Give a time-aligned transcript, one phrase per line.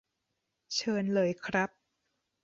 [0.75, 1.69] เชิญเลยครับ